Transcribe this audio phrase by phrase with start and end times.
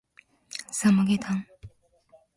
[0.71, 1.45] サムゲタン